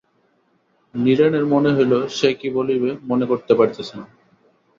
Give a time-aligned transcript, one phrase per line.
[0.95, 4.05] নীরেনের মনে হইল সে কি বলিবে মনে করিতে পারিতেছে না।